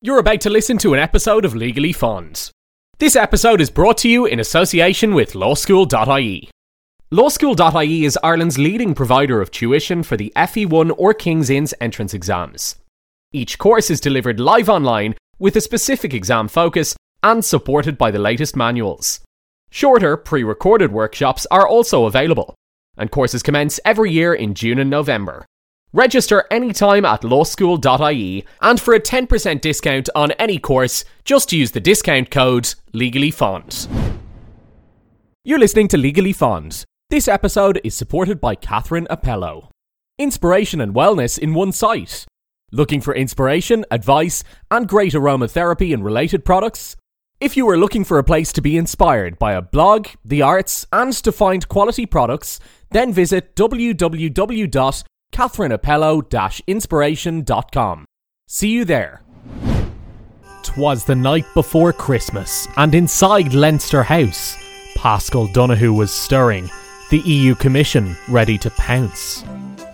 [0.00, 2.52] You're about to listen to an episode of Legally Fonds.
[3.00, 6.48] This episode is brought to you in association with lawschool.ie.
[7.10, 12.76] Lawschool.ie is Ireland's leading provider of tuition for the FE1 or King's Inns entrance exams.
[13.32, 16.94] Each course is delivered live online with a specific exam focus
[17.24, 19.18] and supported by the latest manuals.
[19.68, 22.54] Shorter, pre recorded workshops are also available,
[22.96, 25.44] and courses commence every year in June and November.
[25.98, 31.80] Register anytime at lawschool.ie and for a 10% discount on any course, just use the
[31.80, 33.88] discount code LegallyFond.
[35.42, 36.84] You're listening to Legally Fond.
[37.10, 39.70] This episode is supported by Catherine Appello.
[40.20, 42.26] Inspiration and wellness in one site.
[42.70, 46.94] Looking for inspiration, advice, and great aromatherapy and related products?
[47.40, 50.86] If you are looking for a place to be inspired by a blog, the arts,
[50.92, 52.60] and to find quality products,
[52.92, 58.04] then visit www catherineapello-inspiration.com.
[58.46, 59.22] See you there.
[60.62, 64.56] Twas the night before Christmas, and inside Leinster House,
[64.96, 66.68] Paschal Donohoe was stirring,
[67.10, 69.44] the EU Commission ready to pounce.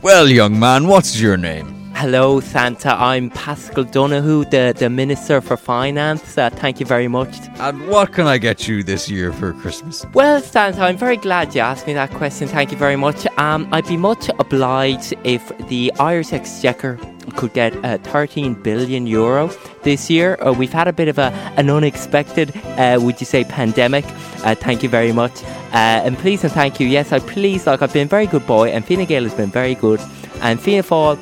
[0.03, 1.84] Well, young man, what's your name?
[1.97, 2.93] Hello, Santa.
[3.01, 6.37] I'm Paschal Donohoe, the, the Minister for Finance.
[6.37, 7.37] Uh, thank you very much.
[7.61, 10.05] And what can I get you this year for Christmas?
[10.13, 12.49] Well, Santa, I'm very glad you asked me that question.
[12.49, 13.27] Thank you very much.
[13.39, 16.99] Um, I'd be much obliged if the Irish Exchequer
[17.37, 19.51] could get uh, 13 billion euro
[19.83, 20.37] this year.
[20.43, 24.05] Uh, we've had a bit of a, an unexpected, uh, would you say, pandemic.
[24.45, 25.43] Uh, thank you very much.
[25.73, 26.89] Uh, and please and thank you.
[26.89, 29.51] Yes, I please, like, I've been a very good boy, and Fine Gael has been
[29.51, 30.01] very good.
[30.43, 31.19] And Fianna Fáil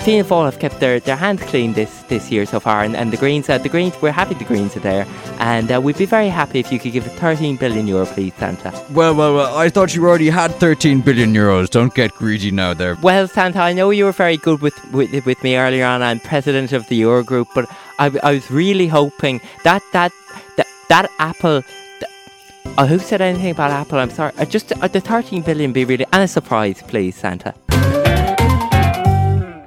[0.00, 3.18] Fianna have kept their, their hands clean this, this year so far, and, and the
[3.18, 5.06] Greens, uh, the Greens, we're happy the Greens are there,
[5.38, 8.70] and uh, we'd be very happy if you could give 13 billion euro, please, Santa.
[8.92, 11.68] Well, well, well, I thought you already had 13 billion euros.
[11.68, 12.96] Don't get greedy now, there.
[13.02, 16.02] Well, Santa, I know you were very good with with, with me earlier on.
[16.02, 17.66] I'm president of the Eurogroup, but
[17.98, 20.12] I, I was really hoping that that
[20.56, 21.62] that, that Apple.
[22.78, 23.98] Uh, who said anything about Apple?
[23.98, 24.32] I'm sorry.
[24.38, 27.54] Uh, just uh, the 13 billion be really and a surprise, please, Santa.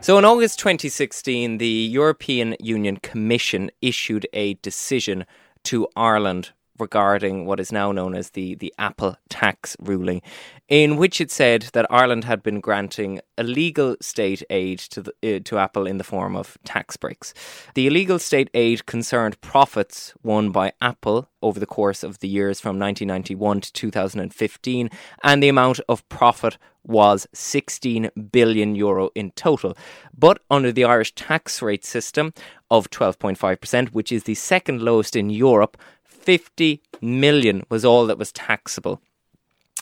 [0.04, 5.26] So, in August 2016, the European Union Commission issued a decision
[5.64, 10.22] to Ireland regarding what is now known as the, the Apple tax ruling,
[10.68, 15.40] in which it said that Ireland had been granting illegal state aid to, the, uh,
[15.46, 17.34] to Apple in the form of tax breaks.
[17.74, 22.60] The illegal state aid concerned profits won by Apple over the course of the years
[22.60, 24.90] from 1991 to 2015,
[25.24, 29.78] and the amount of profit was 16 billion euro in total.
[30.18, 32.34] But under the Irish tax rate system
[32.70, 38.32] of 12.5%, which is the second lowest in Europe, 50 million was all that was
[38.32, 39.02] taxable.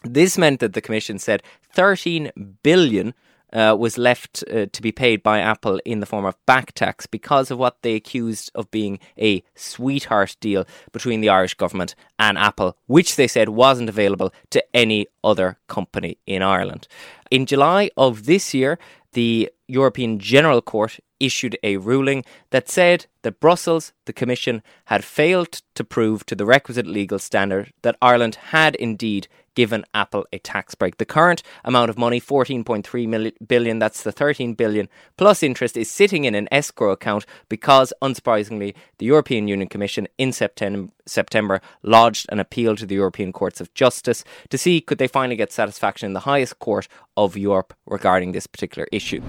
[0.04, 2.32] This meant that the Commission said 13
[2.64, 3.14] billion
[3.54, 7.06] uh, was left uh, to be paid by Apple in the form of back tax
[7.06, 12.38] because of what they accused of being a sweetheart deal between the Irish government and
[12.38, 16.88] Apple, which they said wasn't available to any other company in Ireland.
[17.30, 18.78] In July of this year,
[19.14, 25.62] the European General Court issued a ruling that said that Brussels, the Commission, had failed
[25.76, 30.76] to prove to the requisite legal standard that Ireland had indeed given Apple a tax
[30.76, 30.98] break.
[30.98, 36.26] The current amount of money, 14.3 billion, that's the 13 billion plus interest, is sitting
[36.26, 42.40] in an escrow account because, unsurprisingly, the European Union Commission in September, September lodged an
[42.40, 46.14] appeal to the European Courts of Justice to see could they finally get satisfaction in
[46.14, 46.88] the highest court
[47.18, 49.22] of Europe regarding this particular issue.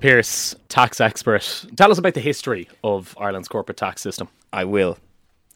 [0.00, 4.28] Pierce, tax expert, tell us about the history of Ireland's corporate tax system.
[4.52, 4.96] I will,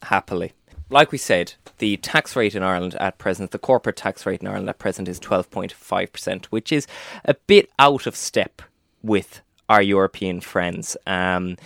[0.01, 0.51] happily.
[0.89, 4.47] Like we said, the tax rate in Ireland at present, the corporate tax rate in
[4.47, 6.87] Ireland at present is 12.5%, which is
[7.25, 8.61] a bit out of step
[9.01, 10.95] with our European friends.
[11.07, 11.57] Um,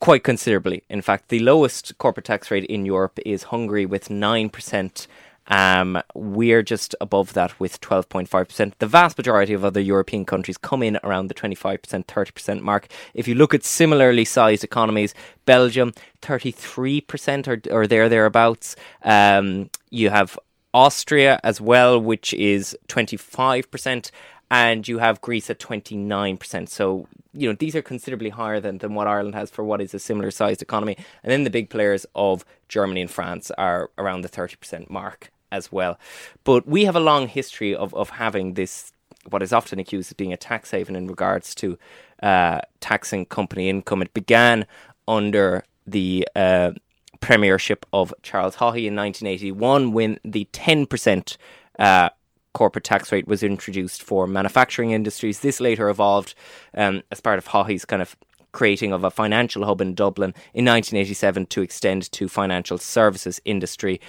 [0.00, 0.82] quite considerably.
[0.88, 5.06] In fact, the lowest corporate tax rate in Europe is Hungary with 9%.
[5.48, 8.72] Um, we're just above that with 12.5%.
[8.78, 12.88] The vast majority of other European countries come in around the 25%, 30% mark.
[13.14, 15.14] If you look at similarly sized economies,
[15.44, 18.76] Belgium, 33% or, or there, thereabouts.
[19.02, 20.38] Um, you have
[20.72, 24.10] Austria as well, which is 25%
[24.52, 26.68] and you have Greece at 29%.
[26.68, 29.94] So, you know, these are considerably higher than, than what Ireland has for what is
[29.94, 30.94] a similar sized economy.
[31.22, 35.70] And then the big players of Germany and France are around the 30% mark as
[35.70, 35.98] well.
[36.42, 38.92] But we have a long history of, of having this,
[39.30, 41.78] what is often accused of being a tax haven in regards to
[42.22, 44.02] uh, taxing company income.
[44.02, 44.66] It began
[45.06, 46.72] under the uh,
[47.20, 51.36] premiership of Charles Haughey in 1981 when the 10%
[51.78, 52.08] uh,
[52.52, 55.40] corporate tax rate was introduced for manufacturing industries.
[55.40, 56.34] This later evolved
[56.74, 58.16] um, as part of Haughey's kind of
[58.52, 64.00] creating of a financial hub in Dublin in 1987 to extend to financial services industry.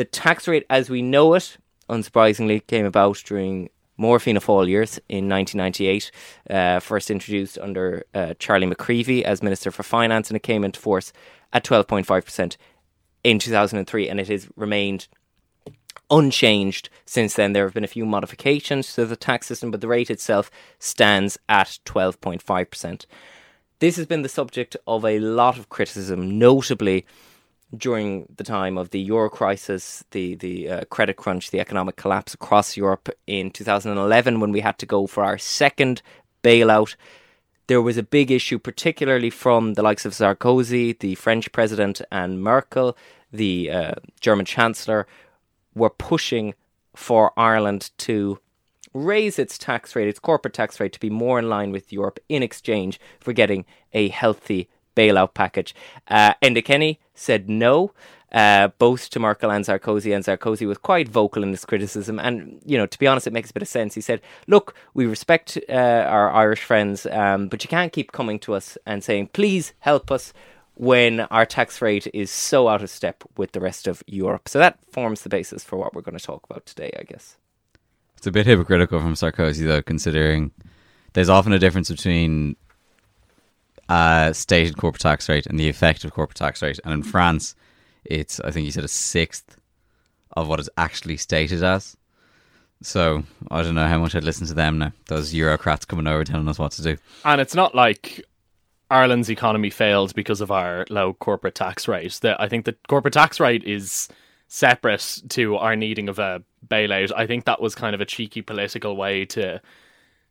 [0.00, 1.58] The tax rate as we know it,
[1.90, 3.68] unsurprisingly, came about during
[3.98, 6.10] more Fianna Fáil years in 1998,
[6.48, 10.80] uh, first introduced under uh, Charlie McCreevy as Minister for Finance, and it came into
[10.80, 11.12] force
[11.52, 12.56] at 12.5%
[13.24, 15.06] in 2003, and it has remained
[16.10, 17.52] unchanged since then.
[17.52, 21.36] There have been a few modifications to the tax system, but the rate itself stands
[21.46, 23.04] at 12.5%.
[23.80, 27.04] This has been the subject of a lot of criticism, notably
[27.76, 32.34] during the time of the euro crisis, the the uh, credit crunch, the economic collapse
[32.34, 36.02] across Europe in 2011, when we had to go for our second
[36.42, 36.96] bailout.
[37.66, 42.42] There was a big issue, particularly from the likes of Sarkozy, the French president, and
[42.42, 42.96] Merkel,
[43.32, 45.06] the uh, German chancellor,
[45.74, 46.54] were pushing
[46.96, 48.40] for Ireland to
[48.92, 52.18] raise its tax rate, its corporate tax rate, to be more in line with Europe
[52.28, 55.74] in exchange for getting a healthy bailout package.
[56.08, 57.92] Uh, Enda Kenny said no.
[58.32, 62.20] Uh, both to Merkel and Sarkozy, and Sarkozy was quite vocal in his criticism.
[62.20, 63.94] And, you know, to be honest, it makes a bit of sense.
[63.94, 68.38] He said, Look, we respect uh, our Irish friends, um, but you can't keep coming
[68.40, 70.32] to us and saying, Please help us
[70.74, 74.48] when our tax rate is so out of step with the rest of Europe.
[74.48, 77.36] So that forms the basis for what we're going to talk about today, I guess.
[78.16, 80.52] It's a bit hypocritical from Sarkozy, though, considering
[81.12, 82.56] there's often a difference between
[83.90, 86.78] uh, stated corporate tax rate and the effective corporate tax rate.
[86.84, 87.56] And in France,
[88.04, 89.56] it's I think he said a sixth
[90.36, 91.96] of what is actually stated as.
[92.82, 94.92] So I don't know how much I'd listen to them now.
[95.08, 96.96] Those Eurocrats coming over telling us what to do.
[97.24, 98.24] And it's not like
[98.90, 102.16] Ireland's economy failed because of our low corporate tax rate.
[102.22, 104.08] That I think the corporate tax rate is
[104.46, 107.10] separate to our needing of a bailout.
[107.16, 109.60] I think that was kind of a cheeky political way to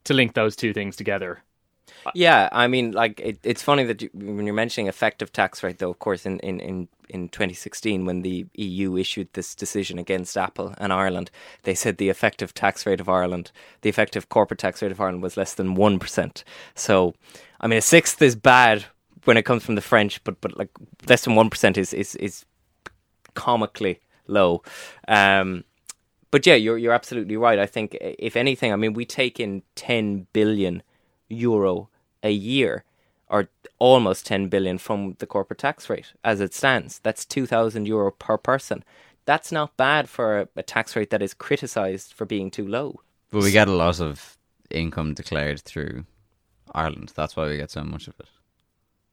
[0.06, 1.44] to link those two things together.
[2.14, 5.80] Yeah, I mean, like it, it's funny that you, when you're mentioning effective tax rate,
[5.80, 10.38] though, of course, in, in, in, in 2016, when the EU issued this decision against
[10.38, 11.32] Apple and Ireland,
[11.64, 13.52] they said the effective tax rate of Ireland,
[13.82, 16.44] the effective corporate tax rate of Ireland was less than 1%.
[16.76, 17.14] So,
[17.60, 18.86] I mean, a sixth is bad
[19.26, 20.70] when it comes from the French, but, but like
[21.08, 22.46] less than 1% is, is, is
[23.34, 24.62] comically low.
[25.08, 25.64] Um,
[26.32, 27.58] but yeah, you're you're absolutely right.
[27.58, 30.84] I think if anything, I mean, we take in 10 billion
[31.30, 31.90] euro
[32.24, 32.84] a year
[33.30, 33.48] or
[33.78, 37.00] almost 10 billion from the corporate tax rate as it stands.
[37.00, 38.84] That's 2000 euro per person.
[39.26, 43.02] That's not bad for a, a tax rate that is criticized for being too low.
[43.32, 44.38] But we get a lot of
[44.72, 46.06] income declared through
[46.74, 47.14] Ireland.
[47.16, 48.28] That's why we get so much of it.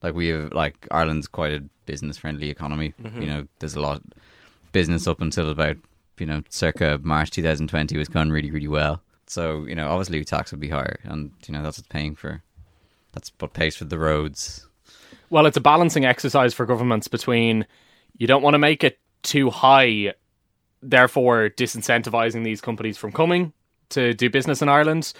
[0.02, 2.94] Like we have like Ireland's quite a business friendly economy.
[3.02, 3.20] Mm-hmm.
[3.20, 4.02] You know, there's a lot
[4.72, 5.76] business up until about,
[6.18, 9.02] you know, circa March 2020 was going really really well.
[9.26, 12.42] So you know, obviously tax would be higher, and you know that's what's paying for.
[13.12, 14.66] That's what pays for the roads.
[15.30, 17.66] Well, it's a balancing exercise for governments between
[18.18, 20.14] you don't want to make it too high,
[20.82, 23.52] therefore disincentivizing these companies from coming
[23.90, 25.12] to do business in Ireland,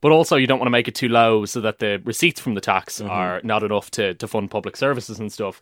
[0.00, 2.54] but also you don't want to make it too low so that the receipts from
[2.54, 3.10] the tax mm-hmm.
[3.10, 5.60] are not enough to, to fund public services and stuff.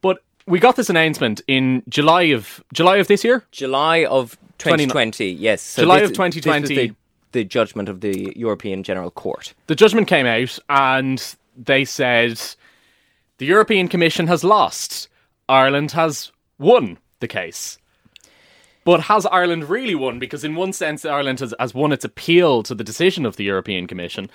[0.00, 3.44] But we got this announcement in July of July of this year.
[3.50, 5.30] July of 2020.
[5.30, 6.94] yes, so July of 2020
[7.32, 9.54] the judgment of the European General Court.
[9.66, 12.40] The judgment came out and they said
[13.38, 15.08] the European Commission has lost.
[15.48, 17.78] Ireland has won the case.
[18.84, 20.18] But has Ireland really won?
[20.18, 23.44] Because, in one sense, Ireland has, has won its appeal to the decision of the
[23.44, 24.30] European Commission,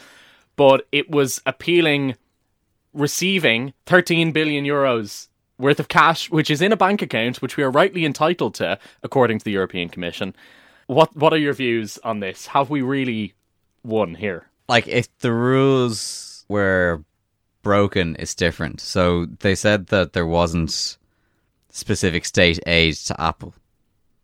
[0.56, 2.16] but it was appealing
[2.94, 5.28] receiving 13 billion euros
[5.58, 8.78] worth of cash, which is in a bank account, which we are rightly entitled to,
[9.04, 10.36] according to the European Commission.
[10.88, 12.48] What What are your views on this?
[12.48, 13.34] Have we really
[13.84, 14.48] won here?
[14.68, 17.04] Like, if the rules were
[17.62, 18.82] broken, it's different.
[18.82, 20.98] So they said that there wasn't
[21.70, 23.54] specific state aid to Apple.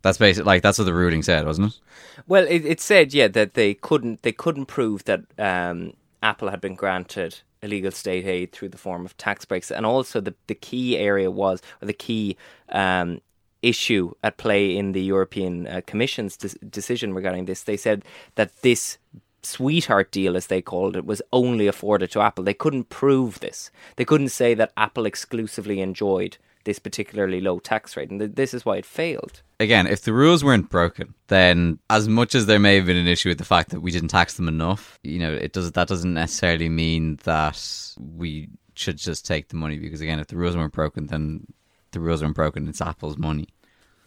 [0.02, 1.80] That's basically like that's what the ruling said, wasn't it?
[2.28, 6.62] Well, it, it said yeah that they couldn't they couldn't prove that um, Apple had
[6.62, 10.56] been granted illegal state aid through the form of tax breaks, and also the the
[10.56, 12.36] key area was or the key
[12.70, 13.22] um,
[13.62, 17.64] issue at play in the European uh, Commission's de- decision regarding this.
[17.64, 18.04] They said
[18.36, 18.98] that this
[19.44, 22.44] sweetheart deal, as they called it, was only afforded to Apple.
[22.44, 23.72] They couldn't prove this.
[23.96, 28.54] They couldn't say that Apple exclusively enjoyed this particularly low tax rate, and th- this
[28.54, 29.42] is why it failed.
[29.60, 33.08] Again, if the rules weren't broken, then as much as there may have been an
[33.08, 35.88] issue with the fact that we didn't tax them enough, you know, it does that
[35.88, 37.60] doesn't necessarily mean that
[38.00, 41.46] we should just take the money because again, if the rules weren't broken, then
[41.92, 42.68] the rules aren't broken.
[42.68, 43.48] It's Apple's money.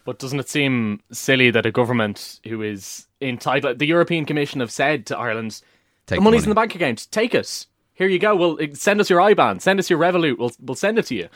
[0.05, 4.71] But doesn't it seem silly that a government who is entitled, the European Commission have
[4.71, 5.63] said to Ireland,
[6.07, 6.45] take the money's money.
[6.45, 7.67] in the bank account, take it.
[7.95, 8.37] here you go.
[8.37, 10.39] We'll send us your IBAN, send us your Revolut.
[10.39, 11.29] We'll we'll send it to you.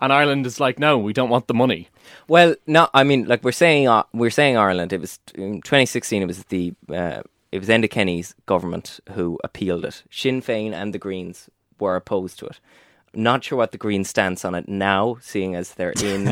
[0.00, 1.88] And Ireland is like, no, we don't want the money.
[2.28, 4.92] Well, no, I mean, like we're saying, uh, we're saying Ireland.
[4.92, 6.22] It was in 2016.
[6.22, 10.04] It was the uh, it was Enda Kenny's government who appealed it.
[10.10, 12.60] Sinn Féin and the Greens were opposed to it.
[13.14, 16.28] Not sure what the Greens stance on it now, seeing as they're in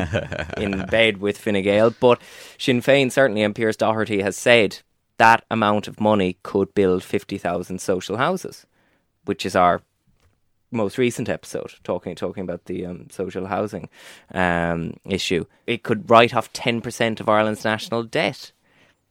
[0.56, 1.90] in bed with Fine Gael.
[1.90, 2.20] But
[2.58, 4.78] Sinn Féin certainly, and Pearse Doherty has said
[5.18, 8.66] that amount of money could build fifty thousand social houses,
[9.24, 9.82] which is our
[10.70, 13.88] most recent episode talking talking about the um, social housing
[14.32, 15.44] um, issue.
[15.66, 18.52] It could write off ten percent of Ireland's national debt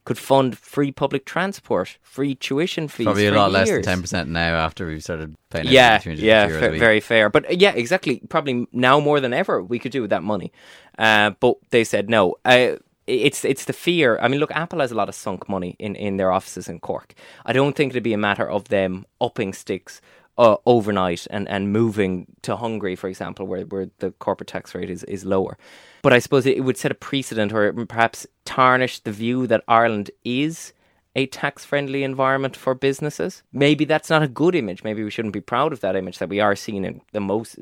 [0.06, 3.06] could fund free public transport, free tuition fees.
[3.06, 5.68] Probably a for lot less than ten percent now after we've started paying.
[5.68, 7.30] Yeah, yeah, fa- very fair.
[7.30, 8.22] But uh, yeah, exactly.
[8.30, 10.52] Probably now more than ever we could do with that money.
[10.98, 12.36] Uh, but they said no.
[12.46, 12.76] Uh,
[13.08, 14.18] it's it's the fear.
[14.20, 16.80] I mean, look, Apple has a lot of sunk money in, in their offices in
[16.80, 17.14] Cork.
[17.46, 20.02] I don't think it'd be a matter of them upping sticks
[20.38, 24.90] uh, overnight and, and moving to Hungary, for example, where, where the corporate tax rate
[24.90, 25.58] is, is lower.
[26.02, 30.12] But I suppose it would set a precedent or perhaps tarnish the view that Ireland
[30.24, 30.74] is
[31.16, 33.42] a tax friendly environment for businesses.
[33.54, 34.84] Maybe that's not a good image.
[34.84, 37.58] Maybe we shouldn't be proud of that image that we are seen in the most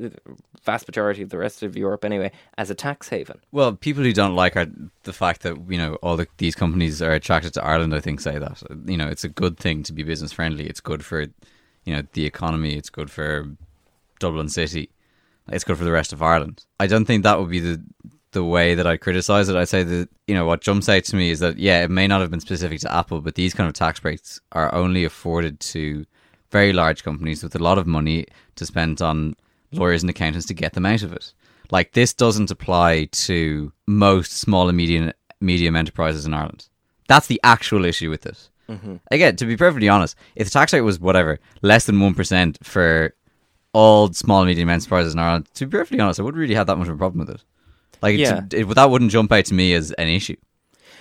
[0.64, 3.38] vast majority of the rest of Europe anyway as a tax haven.
[3.52, 4.66] Well, people who don't like our,
[5.04, 8.20] the fact that you know all the, these companies are attracted to Ireland, I think,
[8.20, 10.66] say that you know it's a good thing to be business friendly.
[10.66, 11.26] It's good for
[11.84, 12.74] you know the economy.
[12.74, 13.48] It's good for
[14.18, 14.90] Dublin City.
[15.48, 16.64] It's good for the rest of Ireland.
[16.80, 17.82] I don't think that would be the
[18.32, 19.56] the way that I criticize it.
[19.56, 22.06] I say that you know what jumps out to me is that yeah, it may
[22.06, 25.60] not have been specific to Apple, but these kind of tax breaks are only afforded
[25.60, 26.04] to
[26.50, 28.26] very large companies with a lot of money
[28.56, 29.34] to spend on
[29.72, 31.32] lawyers and accountants to get them out of it.
[31.70, 36.68] Like this doesn't apply to most small and medium medium enterprises in Ireland.
[37.08, 38.48] That's the actual issue with it.
[39.10, 42.58] Again, to be perfectly honest, if the tax rate was whatever less than one percent
[42.62, 43.14] for
[43.72, 46.66] all small and medium enterprises in Ireland, to be perfectly honest, I wouldn't really have
[46.68, 47.42] that much of a problem with it.
[48.02, 48.44] Like, Yeah.
[48.44, 50.36] it, it, that wouldn't jump out to me as an issue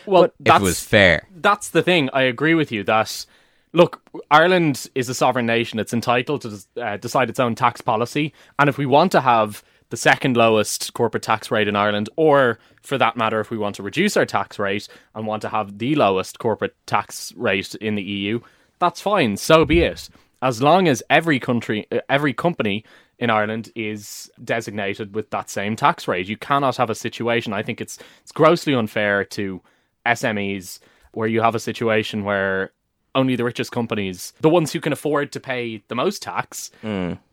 [0.06, 1.28] Well, if that's, it was fair.
[1.36, 2.10] that's the thing.
[2.14, 3.26] I agree with you that
[3.74, 4.02] look,
[4.32, 5.80] Ireland is a sovereign nation.
[5.80, 9.64] It's entitled to uh, decide its own tax policy, and if we want to have
[9.94, 13.76] the second lowest corporate tax rate in Ireland, or for that matter, if we want
[13.76, 17.94] to reduce our tax rate and want to have the lowest corporate tax rate in
[17.94, 18.40] the EU,
[18.80, 19.38] that's fine.
[19.38, 20.10] So be it.
[20.42, 22.84] As long as every country, uh, every company
[23.20, 27.54] in Ireland is designated with that same tax rate, you cannot have a situation.
[27.54, 29.62] I think it's it's grossly unfair to
[30.08, 30.80] SMEs
[31.12, 32.72] where you have a situation where
[33.16, 36.72] only the richest companies, the ones who can afford to pay the most tax,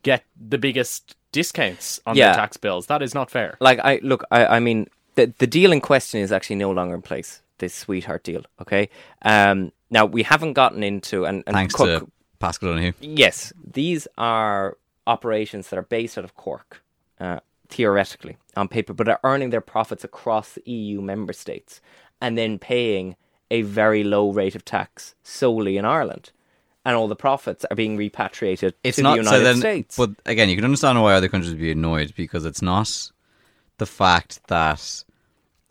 [0.03, 2.27] get the biggest discounts on Yeah.
[2.27, 2.87] their tax bills.
[2.87, 3.57] That is not fair.
[3.61, 6.95] Like I look, I, I mean, the the deal in question is actually no longer
[6.95, 7.43] in place.
[7.59, 8.89] This sweetheart deal, okay.
[9.23, 12.95] Um, now we haven't gotten into and, and Thanks Cork- to Paschal Donohoe.
[13.01, 16.83] Yes, these are operations that are based out of Cork,
[17.21, 21.81] uh, theoretically on paper, but are earning their profits across the EU member states
[22.21, 23.15] and then paying
[23.51, 26.31] a very low rate of tax solely in Ireland,
[26.85, 29.97] and all the profits are being repatriated It's to not the United so then, States.
[29.97, 33.11] But again, you can understand why other countries would be annoyed because it's not
[33.79, 35.05] the fact that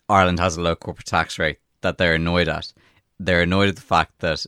[0.07, 2.73] Ireland has a low corporate tax rate that they're annoyed at.
[3.19, 4.45] They're annoyed at the fact that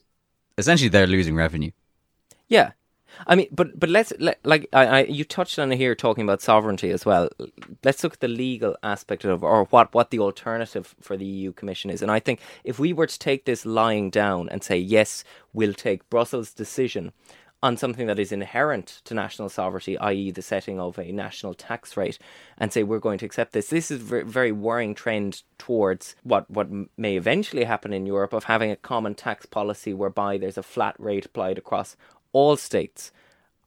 [0.57, 1.71] essentially they're losing revenue.
[2.47, 2.71] Yeah,
[3.27, 6.23] I mean, but but let's let, like I, I you touched on it here talking
[6.23, 7.29] about sovereignty as well.
[7.83, 11.51] Let's look at the legal aspect of or what what the alternative for the EU
[11.51, 12.01] Commission is.
[12.01, 15.73] And I think if we were to take this lying down and say yes, we'll
[15.73, 17.11] take Brussels' decision
[17.63, 21.95] on something that is inherent to national sovereignty, i.e., the setting of a national tax
[21.95, 22.17] rate,
[22.57, 23.67] and say we're going to accept this.
[23.67, 28.45] This is a very, worrying trend towards what what may eventually happen in Europe of
[28.45, 31.95] having a common tax policy whereby there's a flat rate applied across
[32.33, 33.11] all states.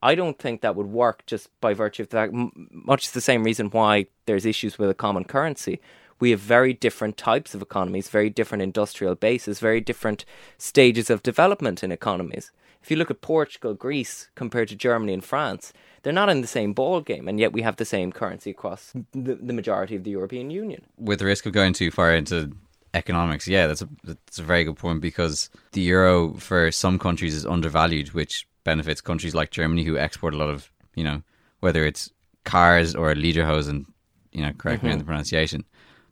[0.03, 2.31] I don't think that would work just by virtue of that.
[2.33, 5.81] Much the same reason why there's issues with a common currency.
[6.21, 10.25] We have very different types of economies, very different industrial bases, very different
[10.59, 12.53] stages of development in economies.
[12.83, 16.47] If you look at Portugal, Greece compared to Germany and France, they're not in the
[16.47, 20.05] same ball game, and yet we have the same currency across the, the majority of
[20.05, 20.85] the European Union.
[20.99, 22.53] with the risk of going too far into
[22.93, 27.35] economics, yeah, that's a that's a very good point because the euro for some countries
[27.35, 31.23] is undervalued, which benefits countries like Germany who export a lot of you know
[31.61, 32.11] whether it's
[32.45, 33.87] cars or lederhosen,
[34.33, 35.09] you know, correct me on the mm-hmm.
[35.09, 35.65] pronunciation,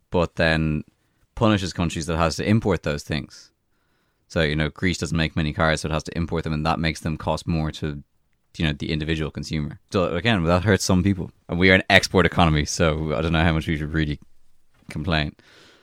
[0.09, 0.83] but then
[1.35, 3.51] punishes countries that has to import those things.
[4.27, 6.65] So you know, Greece doesn't make many cars, so it has to import them, and
[6.65, 8.03] that makes them cost more to
[8.57, 9.79] you know the individual consumer.
[9.91, 13.33] So again, that hurts some people, and we are an export economy, so I don't
[13.33, 14.19] know how much we should really
[14.89, 15.35] complain.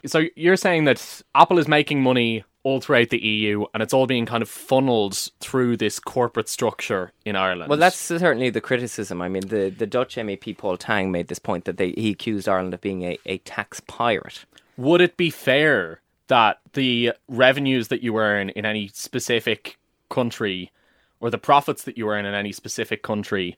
[0.07, 4.07] So you're saying that Apple is making money all throughout the EU, and it's all
[4.07, 7.71] being kind of funneled through this corporate structure in Ireland.
[7.71, 9.23] Well, that's certainly the criticism.
[9.23, 12.49] I mean, the, the Dutch MEP Paul Tang made this point that they, he accused
[12.49, 14.45] Ireland of being a, a tax pirate.
[14.77, 19.79] Would it be fair that the revenues that you earn in any specific
[20.11, 20.71] country,
[21.19, 23.57] or the profits that you earn in any specific country,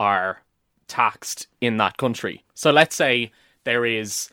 [0.00, 0.42] are
[0.86, 2.44] taxed in that country?
[2.54, 3.30] So let's say
[3.64, 4.30] there is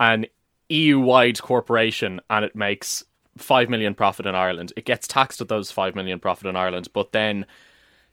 [0.00, 0.26] an
[0.68, 3.04] EU wide corporation and it makes
[3.38, 4.72] 5 million profit in Ireland.
[4.76, 7.46] It gets taxed at those 5 million profit in Ireland, but then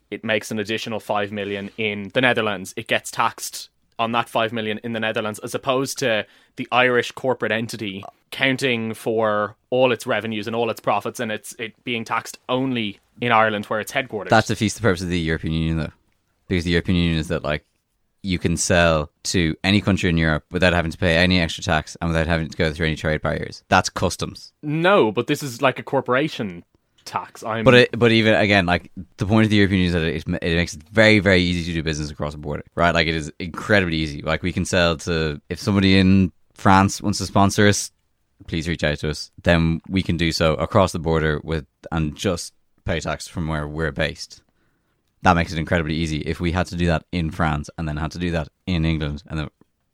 [0.10, 2.74] it makes an additional 5 million in the Netherlands.
[2.78, 7.12] It gets taxed on that 5 million in the Netherlands as opposed to the Irish
[7.12, 12.06] corporate entity counting for all its revenues and all its profits and it's it being
[12.06, 14.30] taxed only in Ireland where it's headquartered.
[14.30, 15.92] That defeats the purpose of the European Union, though,
[16.48, 17.66] because the European Union is that like
[18.22, 21.96] you can sell to any country in Europe without having to pay any extra tax
[22.02, 23.64] and without having to go through any trade barriers.
[23.70, 24.54] That's customs.
[24.62, 26.64] no, but this is like a corporation
[27.06, 27.44] tax.
[27.44, 30.36] I'm But it, but even again, like the point of the European Union is that
[30.36, 32.94] it, it makes it very very easy to do business across the border, right?
[32.94, 34.22] Like it is incredibly easy.
[34.22, 37.92] Like we can sell to if somebody in France wants to sponsor us,
[38.48, 39.32] please reach out to us.
[39.44, 42.54] Then we can do so across the border with and just
[42.86, 44.42] pay tax from where we're based.
[45.22, 46.20] That makes it incredibly easy.
[46.20, 48.86] If we had to do that in France and then had to do that in
[48.86, 49.50] England and then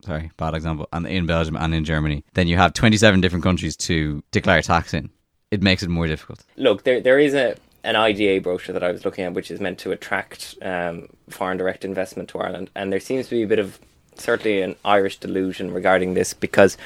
[0.05, 3.75] sorry, bad example, and in Belgium and in Germany, then you have 27 different countries
[3.75, 5.09] to declare tax in.
[5.51, 6.43] It makes it more difficult.
[6.57, 9.59] Look, there there is a an IDA brochure that I was looking at, which is
[9.59, 13.47] meant to attract um, foreign direct investment to Ireland, and there seems to be a
[13.47, 13.79] bit of
[14.15, 16.77] certainly an Irish delusion regarding this because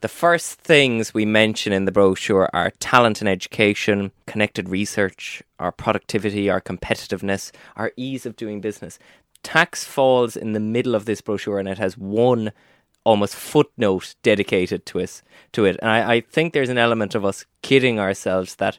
[0.00, 5.72] the first things we mention in the brochure are talent and education, connected research, our
[5.72, 8.98] productivity, our competitiveness, our ease of doing business.
[9.42, 12.52] Tax falls in the middle of this brochure, and it has one
[13.04, 15.22] almost footnote dedicated to us
[15.52, 15.76] to it.
[15.80, 18.78] And I, I think there's an element of us kidding ourselves that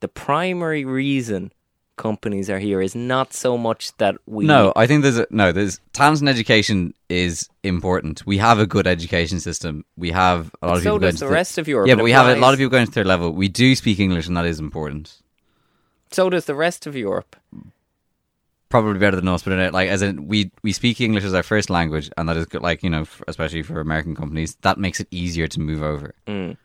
[0.00, 1.52] the primary reason
[1.96, 5.52] companies are here is not so much that we No, I think there's a, no.
[5.52, 8.24] There's talent and education is important.
[8.26, 9.84] We have a good education system.
[9.96, 11.88] We have a lot of so people going does to the rest of Europe.
[11.88, 13.32] Yeah, but we have a lot of people going to third level.
[13.32, 15.20] We do speak English, and that is important.
[16.10, 17.36] So does the rest of Europe.
[18.68, 21.34] Probably better than us, but in it, like as in we we speak English as
[21.34, 24.56] our first language, and that is good, like you know, f- especially for American companies,
[24.62, 26.14] that makes it easier to move over.
[26.28, 26.56] Mm.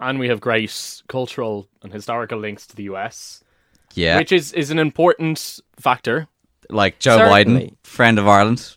[0.00, 3.44] and we have great cultural and historical links to the US,
[3.94, 6.28] Yeah, which is is an important factor.
[6.70, 7.66] like Joe Certainly.
[7.66, 8.76] Biden, friend of Ireland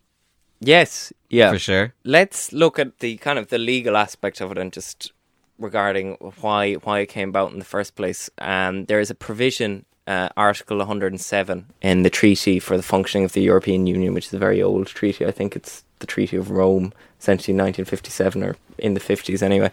[0.61, 1.51] Yes, yeah.
[1.51, 1.93] for sure.
[2.03, 5.11] Let's look at the kind of the legal aspect of it and just
[5.57, 8.29] regarding why why it came about in the first place.
[8.39, 13.33] Um, there is a provision, uh, Article 107 in the Treaty for the Functioning of
[13.33, 15.25] the European Union, which is a very old treaty.
[15.25, 19.71] I think it's the Treaty of Rome, essentially 1957 or in the 50s anyway.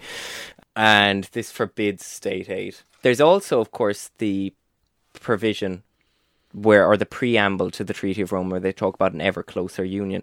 [0.74, 2.76] And this forbids state aid.
[3.02, 4.52] There's also, of course, the
[5.26, 5.82] provision
[6.52, 9.42] where, or the preamble to the Treaty of Rome, where they talk about an ever
[9.42, 10.22] closer union.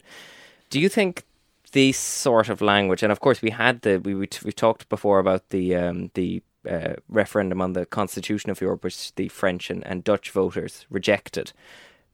[0.70, 1.26] Do you think
[1.74, 5.20] this sort of language, and of course we had the we we, we talked before
[5.20, 9.86] about the um, the uh, referendum on the Constitution of Europe, which the French and,
[9.86, 11.52] and Dutch voters rejected.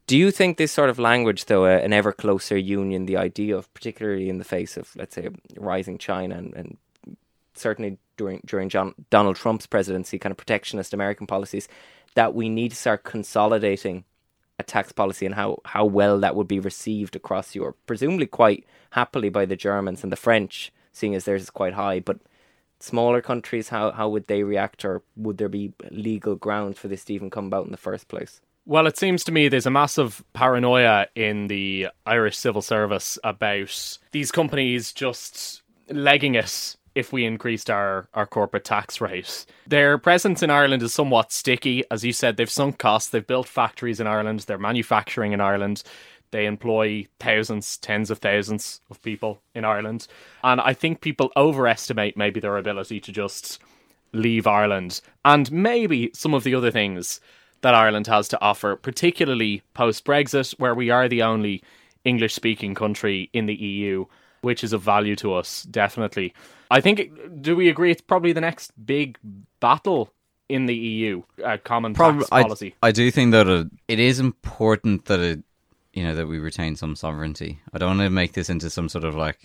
[0.07, 3.55] Do you think this sort of language, though, uh, an ever closer union, the idea
[3.55, 6.77] of, particularly in the face of, let's say, rising China and, and
[7.53, 11.67] certainly during during John, Donald Trump's presidency, kind of protectionist American policies,
[12.15, 14.03] that we need to start consolidating
[14.57, 18.65] a tax policy and how, how well that would be received across Europe, presumably quite
[18.91, 21.99] happily by the Germans and the French, seeing as theirs is quite high.
[21.99, 22.19] But
[22.79, 27.05] smaller countries, how, how would they react, or would there be legal grounds for this
[27.05, 28.41] to even come about in the first place?
[28.65, 33.97] Well, it seems to me there's a massive paranoia in the Irish civil service about
[34.11, 39.45] these companies just legging it if we increased our, our corporate tax rate.
[39.67, 41.83] Their presence in Ireland is somewhat sticky.
[41.91, 45.83] As you said, they've sunk costs, they've built factories in Ireland, they're manufacturing in Ireland.
[46.31, 50.07] They employ thousands, tens of thousands of people in Ireland.
[50.43, 53.59] And I think people overestimate maybe their ability to just
[54.13, 57.19] leave Ireland and maybe some of the other things
[57.61, 61.61] that Ireland has to offer, particularly post Brexit, where we are the only
[62.05, 64.05] English speaking country in the EU,
[64.41, 66.33] which is of value to us, definitely.
[66.69, 69.17] I think, do we agree it's probably the next big
[69.59, 70.13] battle
[70.47, 72.75] in the EU, a common Probably, tax I, policy?
[72.81, 75.43] I do think that uh, it is important that it,
[75.93, 77.59] you know, that we retain some sovereignty.
[77.73, 79.39] I don't want to make this into some sort of like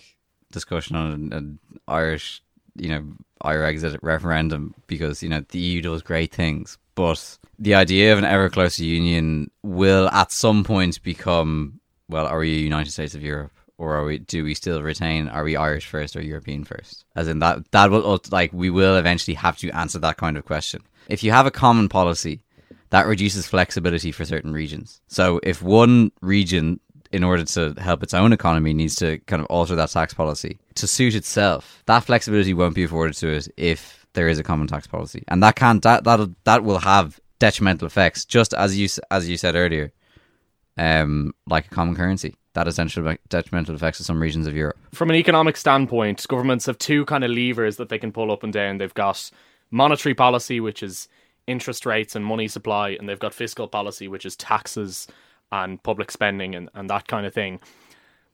[0.51, 2.43] discussion on an, an Irish,
[2.75, 3.03] you know,
[3.41, 8.19] Irish exit referendum because you know the EU does great things, but the idea of
[8.19, 13.15] an ever closer union will at some point become well, are we a United States
[13.15, 16.63] of Europe or are we do we still retain are we Irish first or European
[16.63, 17.05] first?
[17.15, 20.45] As in that that will like we will eventually have to answer that kind of
[20.45, 20.81] question.
[21.07, 22.41] If you have a common policy,
[22.89, 25.01] that reduces flexibility for certain regions.
[25.07, 26.79] So if one region
[27.11, 30.57] in order to help its own economy needs to kind of alter that tax policy
[30.75, 34.67] to suit itself, that flexibility won't be afforded to it if there is a common
[34.67, 35.23] tax policy.
[35.27, 39.37] And that can that that that will have detrimental effects just as you as you
[39.37, 39.91] said earlier
[40.77, 42.35] um, like a common currency.
[42.55, 44.77] That has detrimental effects to some regions of Europe.
[44.93, 48.43] from an economic standpoint, governments have two kind of levers that they can pull up
[48.43, 48.77] and down.
[48.77, 49.29] They've got
[49.71, 51.09] monetary policy, which is
[51.47, 55.05] interest rates and money supply, and they've got fiscal policy, which is taxes
[55.51, 57.59] and public spending and, and that kind of thing.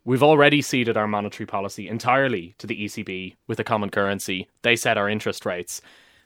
[0.06, 4.48] We've already ceded our monetary policy entirely to the ECB with a common currency.
[4.62, 5.82] They set our interest rates.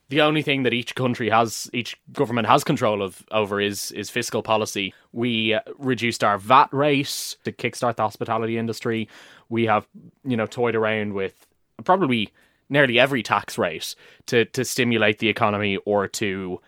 [0.09, 4.09] The only thing that each country has, each government has control of over is is
[4.09, 4.93] fiscal policy.
[5.13, 9.09] We uh, reduced our VAT rate to kickstart the hospitality industry.
[9.49, 9.87] We have,
[10.23, 11.47] you know, toyed around with
[11.83, 12.31] probably
[12.69, 13.95] nearly every tax rate
[14.27, 16.61] to to stimulate the economy or to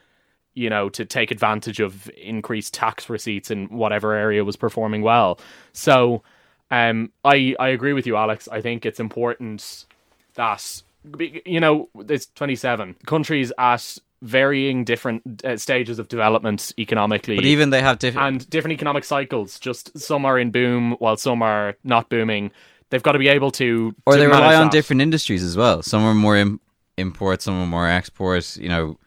[0.57, 5.39] you know, to take advantage of increased tax receipts in whatever area was performing well.
[5.71, 6.23] So,
[6.71, 8.47] um, I I agree with you, Alex.
[8.51, 9.85] I think it's important
[10.33, 10.81] that
[11.45, 17.35] you know there's 27 countries at varying different uh, stages of development economically.
[17.35, 18.27] But even they have different.
[18.27, 19.59] and different economic cycles.
[19.59, 22.51] Just some are in boom while some are not booming.
[22.89, 24.71] They've got to be able to, or to they rely on that.
[24.71, 25.83] different industries as well.
[25.83, 26.61] Some are more Im-
[26.97, 28.55] import, some are more export.
[28.57, 28.97] You know,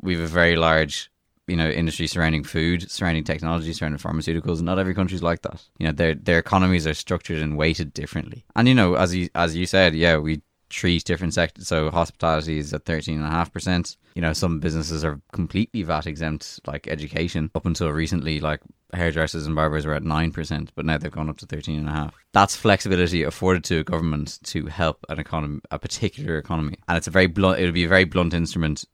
[0.00, 1.10] we have a very large,
[1.46, 4.60] you know, industry surrounding food, surrounding technology, surrounding pharmaceuticals.
[4.60, 5.62] Not every country's like that.
[5.78, 8.44] You know, their their economies are structured and weighted differently.
[8.54, 11.68] And you know, as you as you said, yeah, we treat different sectors.
[11.68, 13.96] So hospitality is at thirteen and a half percent.
[14.14, 17.50] You know, some businesses are completely VAT exempt, like education.
[17.54, 18.60] Up until recently, like
[18.92, 21.88] hairdressers and barbers were at nine percent, but now they've gone up to thirteen and
[21.88, 22.14] a half.
[22.32, 27.06] That's flexibility afforded to a government to help an economy, a particular economy, and it's
[27.06, 27.60] a very blunt.
[27.60, 28.84] It would be a very blunt instrument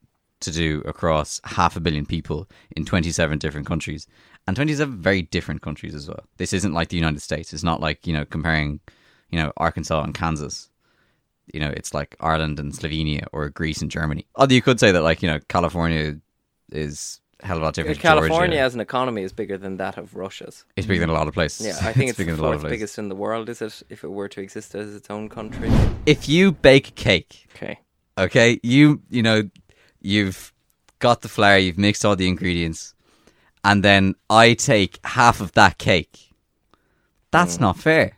[0.41, 4.07] to do across half a billion people in 27 different countries
[4.47, 6.25] and 27 very different countries as well.
[6.39, 7.53] This isn't like the United States.
[7.53, 8.81] It's not like, you know, comparing,
[9.31, 10.71] you know, Arkansas and Kansas.
[11.53, 14.27] You know, it's like Ireland and Slovenia or Greece and Germany.
[14.35, 16.17] Although you could say that, like, you know, California
[16.73, 18.01] is a hell of a lot different.
[18.01, 18.61] California Georgia.
[18.61, 20.65] as an economy is bigger than that of Russia's.
[20.77, 21.67] It's bigger than a lot of places.
[21.67, 22.79] Yeah, I think it's, bigger the than a lot fourth of places.
[22.79, 23.49] biggest in the world.
[23.49, 23.83] Is it?
[23.89, 25.71] If it were to exist as its own country.
[26.07, 27.79] If you bake a cake, Okay.
[28.17, 29.49] okay, you, you know,
[30.01, 30.53] you've
[30.99, 32.95] got the flour, you've mixed all the ingredients,
[33.65, 36.33] and then I take half of that cake.
[37.31, 37.61] That's mm.
[37.61, 38.18] not fair.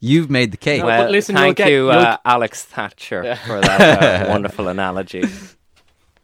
[0.00, 0.80] You've made the cake.
[0.80, 4.68] No, Well, but listen, thank get- you, you'll- uh, Alex Thatcher, for that uh, wonderful
[4.68, 5.24] analogy.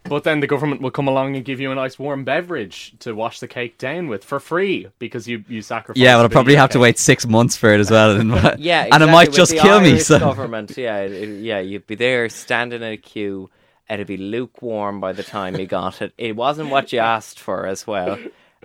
[0.06, 3.14] But then the government will come along and give you a nice warm beverage to
[3.14, 5.98] wash the cake down with for free because you you sacrifice.
[5.98, 8.86] yeah, but I'll probably have to wait six months for it as well, and, Yeah,
[8.92, 9.98] and it might with just the kill me.
[9.98, 13.48] So government, yeah, it- it- yeah, you'd be there standing in a queue.
[13.88, 16.12] It'd be lukewarm by the time you got it.
[16.18, 18.18] It wasn't what you asked for as well,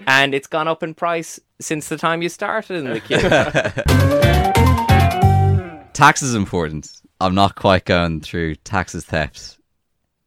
[0.05, 4.45] and it's gone up in price since the time you started in the queue.
[5.99, 7.01] Tax is important.
[7.19, 9.57] I'm not quite going through taxes theft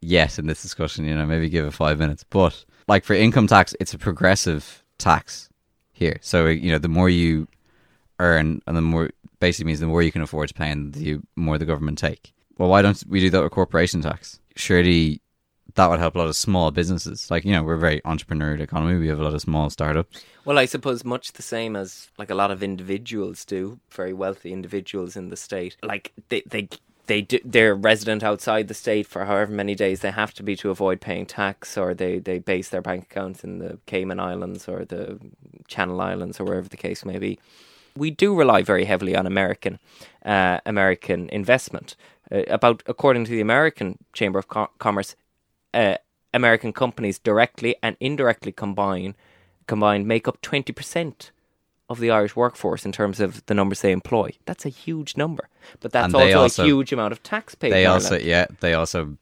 [0.02, 1.06] yet in this discussion.
[1.06, 2.24] You know, maybe give it five minutes.
[2.28, 5.48] But like for income tax, it's a progressive tax
[5.92, 6.18] here.
[6.20, 7.48] So you know, the more you
[8.20, 11.20] earn, and the more basically means the more you can afford to pay, and the
[11.36, 12.34] more the government take.
[12.58, 14.40] Well, why don't we do that with corporation tax?
[14.56, 15.22] Surely
[15.74, 17.30] that would help a lot of small businesses.
[17.30, 18.98] Like you know, we're a very entrepreneurial economy.
[18.98, 20.24] We have a lot of small startups.
[20.44, 24.52] well, I suppose much the same as like a lot of individuals do, very wealthy
[24.52, 25.76] individuals in the state.
[25.82, 26.68] Like they they
[27.06, 30.54] they do, they're resident outside the state for however many days they have to be
[30.56, 34.68] to avoid paying tax, or they they base their bank accounts in the Cayman Islands
[34.68, 35.18] or the
[35.68, 37.38] Channel Islands or wherever the case may be.
[37.96, 39.78] We do rely very heavily on American
[40.24, 41.96] uh, American investment.
[42.30, 45.16] Uh, about according to the American Chamber of Co- Commerce,
[45.74, 45.96] uh,
[46.34, 49.14] American companies directly and indirectly combine
[49.66, 51.30] combined make up twenty percent
[51.88, 54.30] of the Irish workforce in terms of the numbers they employ.
[54.46, 55.48] That's a huge number,
[55.80, 57.72] but that's also, also- a huge amount of tax paid.
[57.72, 58.28] they also Ireland.
[58.28, 59.16] yeah they also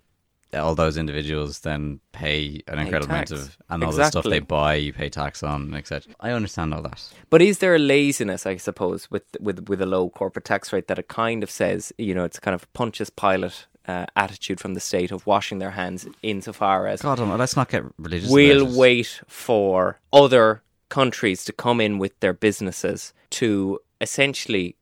[0.53, 3.31] all those individuals then pay an incredible tax.
[3.31, 6.75] amount of and all the stuff they buy you pay tax on etc i understand
[6.75, 10.45] all that But is there a laziness, I suppose, with with with a low corporate
[10.45, 14.07] tax rate that it kind of says, you know, it's kind of Pontius Pilate uh,
[14.17, 18.31] attitude from the state of washing their hands insofar as god let's not get religious
[18.31, 18.77] we'll it.
[18.77, 24.77] wait for other countries to come in with their businesses to essentially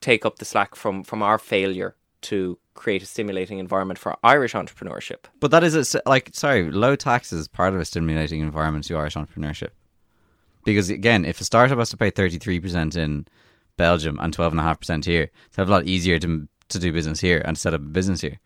[0.00, 4.54] take up the slack from from our failure to create a stimulating environment for Irish
[4.54, 5.22] entrepreneurship.
[5.38, 9.14] but that is a, like sorry low taxes part of a stimulating environment to irish
[9.14, 9.70] entrepreneurship
[10.64, 13.26] because again if a startup has to pay 33% in
[13.80, 15.30] Belgium and twelve and a half percent here.
[15.46, 18.38] It's a lot easier to to do business here and set up a business here.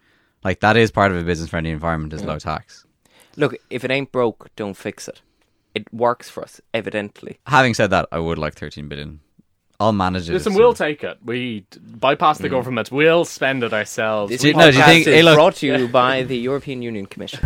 [0.43, 2.85] Like that is part of a business friendly environment is low tax.
[3.37, 5.21] Look, if it ain't broke, don't fix it.
[5.75, 7.39] It works for us, evidently.
[7.47, 9.21] Having said that, I would like thirteen billion.
[9.81, 10.33] I'll manage it.
[10.33, 11.19] Listen, if we'll take it.
[11.25, 12.53] We bypass the mm.
[12.53, 12.93] government.
[12.93, 14.31] We'll spend it ourselves.
[14.31, 16.81] This Do you- no, do you think- is hey, brought to you by the European
[16.81, 17.41] Union Commission.